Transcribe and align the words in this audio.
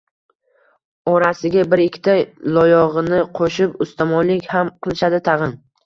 Orasiga 1.11 1.65
bir-ikkita 1.75 2.17
loyig‘ini 2.57 3.23
qo‘shib 3.43 3.79
ustamonlik 3.89 4.53
ham 4.59 4.77
qilishadi 4.85 5.27
tag‘in. 5.33 5.61